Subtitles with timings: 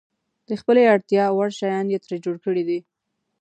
[0.47, 2.79] د خپلې اړتیا وړ شیان یې ترې جوړ کړي دي.